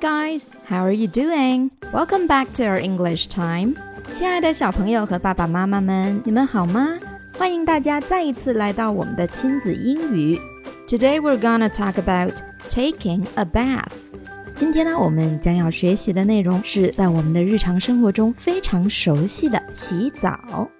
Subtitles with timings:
[0.00, 1.70] guys, how are you doing?
[1.92, 3.74] Welcome back to our English time.
[4.10, 6.96] 亲爱的小朋友和爸爸妈妈们，你们好吗？
[7.36, 10.38] 欢迎大家再一次来到我们的亲子英语。
[10.86, 12.40] Today we're gonna talk about
[12.70, 13.92] taking a bath.
[14.54, 20.70] 今天呢，我们将要学习的内容是在我们的日常生活中非常熟悉的洗澡。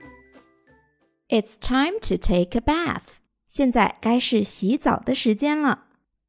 [1.28, 3.18] It's time to take a bath.
[3.46, 5.80] 现在该是洗澡的时间了。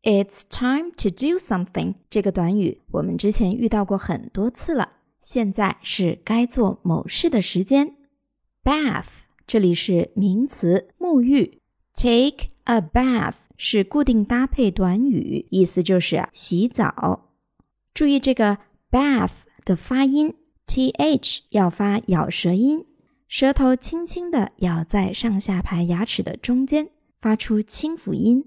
[0.03, 4.95] It's time to do something 这个短语我们之前遇到过很多次了。
[5.21, 7.95] 现在是该做某事的时间。
[8.65, 9.07] Bath
[9.47, 11.61] 这里是名词，沐浴。
[11.95, 17.29] Take a bath 是固定搭配短语，意思就是洗澡。
[17.95, 18.59] 注意这个
[18.91, 19.31] bath
[19.65, 20.35] 的发音
[20.67, 22.85] ，th 要发咬舌音，
[23.29, 26.89] 舌头轻轻的咬在上下排牙齿的中间，
[27.21, 28.45] 发出清辅音。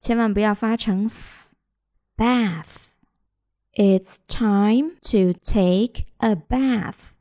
[0.00, 2.88] 千万不要发成 s。Bath.
[3.72, 7.14] It's time to take a bath.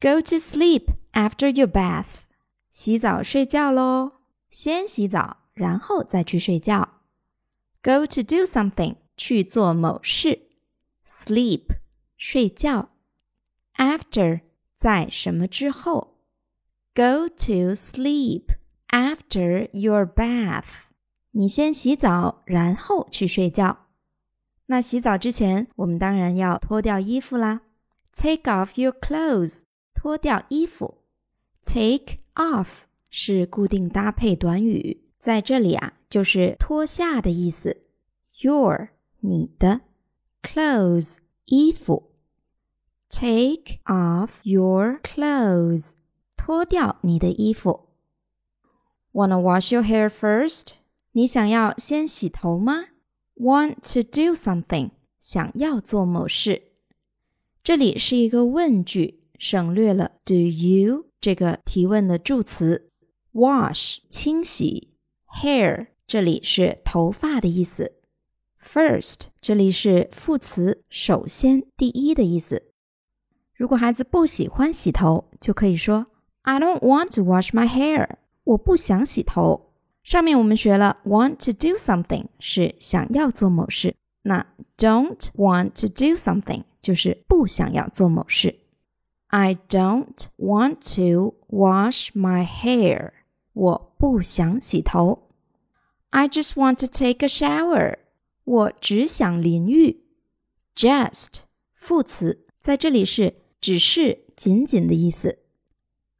[0.00, 2.22] Go to sleep after your bath.
[2.70, 4.12] 洗澡睡觉喽。
[4.50, 7.00] 先洗澡，然后再去睡觉。
[7.82, 8.96] Go to do something.
[9.16, 10.48] 去做某事。
[11.06, 11.76] Sleep.
[12.16, 12.90] 睡觉。
[13.76, 14.42] After.
[14.76, 16.16] 在什么之后？
[16.94, 18.56] Go to sleep
[18.88, 20.83] after your bath.
[21.37, 23.87] 你先洗澡，然后去睡觉。
[24.67, 27.61] 那洗澡之前，我们当然要脱掉衣服啦。
[28.13, 30.99] Take off your clothes，脱掉衣服。
[31.61, 37.83] Take off 是固定搭配短语，在这里啊，就是脱下的意思。
[38.39, 39.81] Your 你的
[40.41, 42.13] clothes 衣服。
[43.09, 45.91] Take off your clothes，
[46.37, 47.89] 脱掉你的衣服。
[49.11, 50.75] Wanna wash your hair first？
[51.17, 52.87] 你想要先洗头吗
[53.37, 56.73] ？Want to do something，想要做某事。
[57.63, 62.91] 这里是一个问句，省略了 do you 这个提问的助词。
[63.31, 64.97] Wash 清洗
[65.41, 67.93] ，hair 这里是头发的意思。
[68.61, 72.73] First 这里是副词，首先、第一的意思。
[73.53, 76.07] 如果孩子不喜欢洗头，就可以说
[76.41, 79.71] I don't want to wash my hair，我不想洗头。
[80.04, 84.46] 上面我们学了 want to do something 是想要做某事，那
[84.76, 88.60] don't want to do something 就是不想要做某事。
[89.28, 93.12] I don't want to wash my hair，
[93.52, 95.28] 我不想洗头。
[96.08, 97.98] I just want to take a shower，
[98.44, 100.02] 我只想淋浴。
[100.74, 101.42] Just
[101.74, 105.38] 副词在这里是只是、仅仅的意思。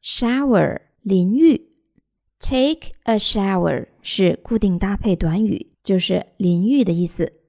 [0.03, 1.71] Shower 淋浴。
[2.48, 7.40] Take a shower 是固定搭配短语，就是淋浴的意思。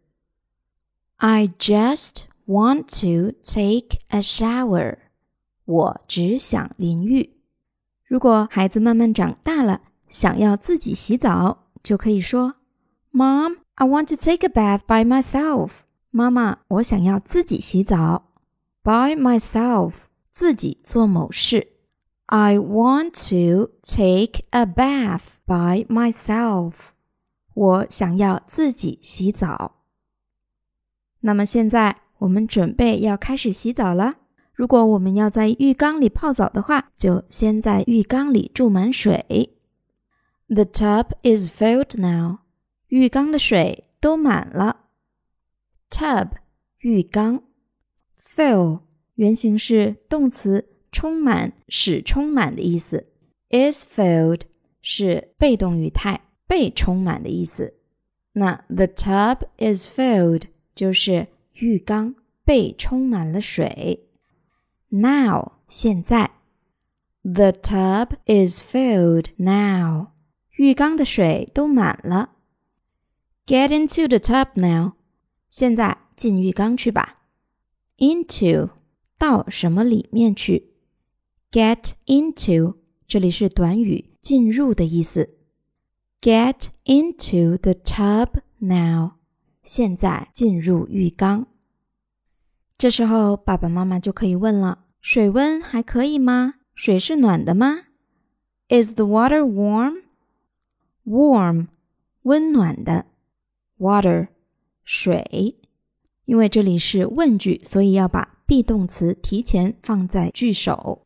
[1.17, 4.97] I just want to take a shower。
[5.67, 7.37] 我只想淋浴。
[8.07, 12.55] 如果孩子慢慢长大了，想要自己洗澡，就可以说
[13.13, 15.81] ：“Mom, I want to take a bath by myself。”
[16.11, 18.33] 妈妈，我想要自己洗澡。
[18.83, 19.93] By myself，
[20.33, 21.76] 自己做某事。
[22.28, 26.92] I want to take a bath by myself.
[27.54, 29.84] 我想要自己洗澡。
[31.20, 34.16] 那么现在我们准备要开始洗澡了。
[34.54, 39.58] 如果我们要在浴缸里泡澡的话，就先在浴缸里注满水。
[40.48, 42.40] The tub is filled now.
[42.88, 44.86] 浴缸的水都满了。
[45.90, 46.30] Tub
[46.80, 47.44] 浴缸，
[48.22, 48.82] fill
[49.16, 50.70] 原形是动词。
[50.96, 53.08] 充满、使充满的意思，
[53.50, 54.42] is filled
[54.82, 57.76] 是被动语态，被充满的意思。
[58.34, 64.08] 那 the tub is filled 就是浴缸被充满了水。
[64.90, 66.32] Now 现在，
[67.24, 70.08] the tub is filled now
[70.58, 72.32] 浴缸的水都满了。
[73.46, 74.94] Get into the tub now
[75.50, 77.20] 现在进浴缸去吧。
[77.98, 78.70] Into
[79.18, 80.72] 到什么里面去
[81.57, 82.75] ？Get into，
[83.09, 85.39] 这里是短语“进入”的意思。
[86.21, 89.13] Get into the tub now，
[89.63, 91.47] 现在进入浴缸。
[92.77, 96.57] 这时候爸爸妈妈就可以问了：水温还可以吗？
[96.75, 97.85] 水是暖的吗
[98.69, 99.41] ？Is the water
[101.07, 101.69] warm？Warm，
[102.25, 103.07] 温暖的。
[103.79, 104.29] Water，
[104.85, 105.57] 水。
[106.27, 111.06] 因为这里是问句，所以要把 be 动词提前放在句首。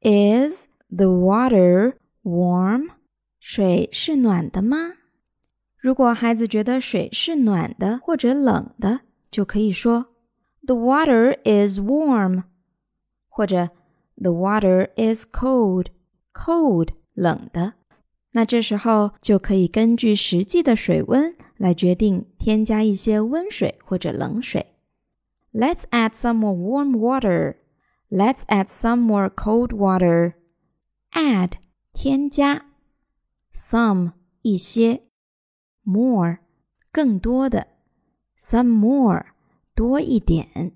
[0.00, 2.90] Is the water warm？
[3.40, 4.94] 水是暖的吗？
[5.78, 9.00] 如果孩子觉得水是暖的或者冷的，
[9.30, 10.06] 就可以说
[10.66, 12.44] The water is warm，
[13.28, 13.70] 或者
[14.20, 17.74] The water is cold，cold 冷的。
[18.32, 24.66] 那这时候就可以根据实际的水温来决定添加一些温水或者冷水。
[25.52, 27.56] Let's add some more warm water.
[28.10, 30.34] Let's add some more cold water.
[31.12, 31.52] Add
[31.92, 32.66] 添加，
[33.52, 34.12] some
[34.42, 35.02] 一些，
[35.84, 36.38] more
[36.92, 37.68] 更多的，
[38.38, 39.26] some more
[39.74, 40.72] 多一点。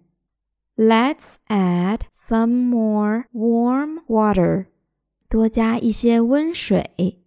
[0.77, 4.67] Let's add some more warm water.
[5.29, 7.23] 多加一些温水。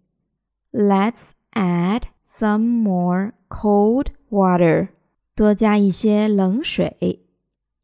[0.72, 4.88] Let's add some more cold water.
[5.36, 7.26] 多加一些冷水。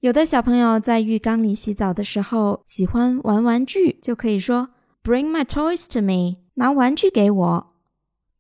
[0.06, 4.70] 有的小朋友在浴缸里洗澡的时候喜欢玩玩具，就可以说
[5.04, 7.74] "Bring my toys to me." 拿玩具给我。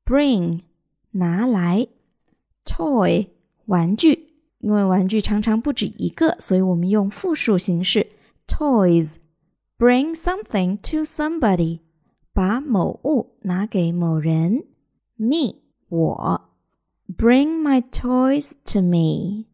[0.06, 0.62] Bring
[1.14, 1.88] 拿来
[2.64, 3.30] ，toy
[3.66, 4.36] 玩具。
[4.60, 8.10] 因为玩具常常不止一个，所以我们用复数形式
[8.48, 9.16] toys。
[9.80, 11.80] Bring something to somebody，
[12.32, 14.66] 把某物拿给某人。
[15.16, 15.56] Me
[15.90, 16.42] 我
[17.18, 19.46] ，Bring my toys to me，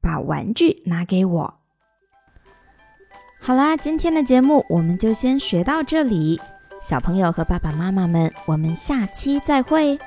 [0.00, 1.54] 把玩具拿给我。
[3.38, 6.40] 好啦今天的节目我们就先学到这里。
[6.82, 9.98] 小朋友和爸爸妈妈们我们下期再会。